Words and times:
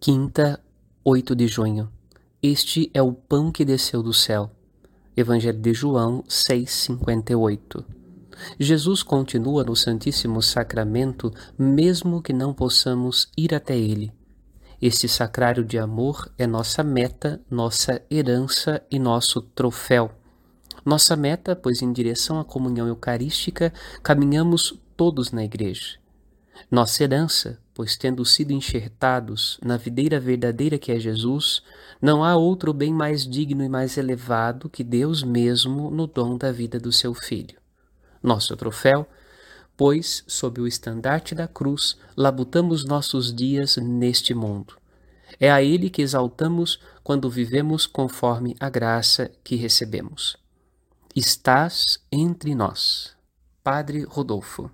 Quinta, 0.00 0.62
8 1.04 1.34
de 1.34 1.48
junho. 1.48 1.90
Este 2.40 2.88
é 2.94 3.02
o 3.02 3.12
pão 3.12 3.50
que 3.50 3.64
desceu 3.64 4.00
do 4.00 4.14
céu. 4.14 4.48
Evangelho 5.16 5.58
de 5.58 5.74
João 5.74 6.22
6:58. 6.28 7.84
Jesus 8.60 9.02
continua 9.02 9.64
no 9.64 9.74
Santíssimo 9.74 10.40
Sacramento, 10.40 11.34
mesmo 11.58 12.22
que 12.22 12.32
não 12.32 12.54
possamos 12.54 13.28
ir 13.36 13.52
até 13.52 13.76
ele. 13.76 14.12
Este 14.80 15.08
sacrário 15.08 15.64
de 15.64 15.76
amor 15.76 16.32
é 16.38 16.46
nossa 16.46 16.84
meta, 16.84 17.40
nossa 17.50 18.00
herança 18.08 18.80
e 18.88 19.00
nosso 19.00 19.42
troféu. 19.42 20.12
Nossa 20.84 21.16
meta, 21.16 21.56
pois 21.56 21.82
em 21.82 21.92
direção 21.92 22.38
à 22.38 22.44
comunhão 22.44 22.86
eucarística 22.86 23.72
caminhamos 24.00 24.78
todos 24.96 25.32
na 25.32 25.42
igreja. 25.42 25.98
Nossa 26.70 27.02
herança, 27.02 27.58
pois 27.78 27.96
tendo 27.96 28.24
sido 28.24 28.50
enxertados 28.50 29.56
na 29.62 29.76
videira 29.76 30.18
verdadeira 30.18 30.76
que 30.76 30.90
é 30.90 30.98
Jesus, 30.98 31.62
não 32.02 32.24
há 32.24 32.34
outro 32.34 32.72
bem 32.72 32.92
mais 32.92 33.24
digno 33.24 33.62
e 33.62 33.68
mais 33.68 33.96
elevado 33.96 34.68
que 34.68 34.82
Deus 34.82 35.22
mesmo 35.22 35.88
no 35.88 36.08
dom 36.08 36.36
da 36.36 36.50
vida 36.50 36.80
do 36.80 36.90
seu 36.90 37.14
Filho. 37.14 37.56
Nosso 38.20 38.56
troféu, 38.56 39.06
pois, 39.76 40.24
sob 40.26 40.60
o 40.60 40.66
estandarte 40.66 41.36
da 41.36 41.46
cruz, 41.46 41.96
labutamos 42.16 42.84
nossos 42.84 43.32
dias 43.32 43.76
neste 43.76 44.34
mundo. 44.34 44.74
É 45.38 45.48
a 45.48 45.62
Ele 45.62 45.88
que 45.88 46.02
exaltamos 46.02 46.80
quando 47.04 47.30
vivemos 47.30 47.86
conforme 47.86 48.56
a 48.58 48.68
graça 48.68 49.30
que 49.44 49.54
recebemos. 49.54 50.36
Estás 51.14 52.00
entre 52.10 52.56
nós. 52.56 53.14
Padre 53.62 54.02
Rodolfo. 54.02 54.68